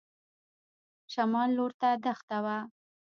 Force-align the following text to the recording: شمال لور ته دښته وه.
شمال 1.13 1.49
لور 1.57 1.71
ته 1.79 1.89
دښته 2.03 2.37
وه. 2.43 2.57